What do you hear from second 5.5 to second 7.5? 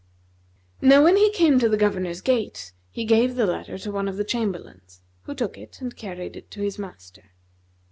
it and carried it to his master.